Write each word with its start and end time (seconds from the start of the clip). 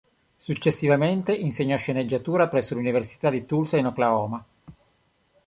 Successivamente 0.35 1.31
insegnò 1.31 1.77
sceneggiatura 1.77 2.47
presso 2.47 2.73
l'Università 2.73 3.29
di 3.29 3.45
Tulsa 3.45 3.77
in 3.77 3.85
Oklahoma. 3.85 4.43